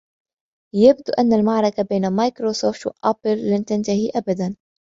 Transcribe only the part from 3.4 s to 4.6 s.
لن تنتهي ابد